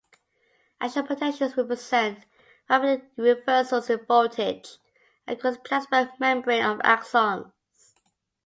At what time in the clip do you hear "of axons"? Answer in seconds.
6.65-7.51